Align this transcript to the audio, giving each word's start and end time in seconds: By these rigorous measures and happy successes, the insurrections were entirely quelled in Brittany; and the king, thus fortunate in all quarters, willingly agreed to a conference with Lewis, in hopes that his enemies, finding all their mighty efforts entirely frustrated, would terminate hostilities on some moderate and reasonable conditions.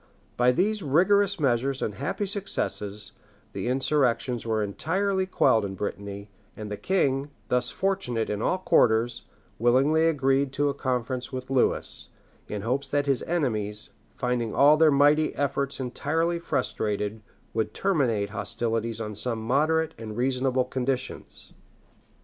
By 0.35 0.51
these 0.51 0.81
rigorous 0.81 1.39
measures 1.39 1.79
and 1.79 1.93
happy 1.93 2.25
successes, 2.25 3.11
the 3.53 3.67
insurrections 3.67 4.47
were 4.47 4.63
entirely 4.63 5.27
quelled 5.27 5.63
in 5.63 5.75
Brittany; 5.75 6.31
and 6.57 6.71
the 6.71 6.75
king, 6.75 7.29
thus 7.49 7.69
fortunate 7.69 8.27
in 8.27 8.41
all 8.41 8.57
quarters, 8.57 9.25
willingly 9.59 10.07
agreed 10.07 10.53
to 10.53 10.69
a 10.69 10.73
conference 10.73 11.31
with 11.31 11.51
Lewis, 11.51 12.09
in 12.47 12.63
hopes 12.63 12.89
that 12.89 13.05
his 13.05 13.21
enemies, 13.27 13.91
finding 14.15 14.55
all 14.55 14.75
their 14.75 14.89
mighty 14.89 15.35
efforts 15.35 15.79
entirely 15.79 16.39
frustrated, 16.39 17.21
would 17.53 17.71
terminate 17.75 18.31
hostilities 18.31 18.99
on 18.99 19.13
some 19.13 19.37
moderate 19.45 19.93
and 19.99 20.17
reasonable 20.17 20.65
conditions. 20.65 21.53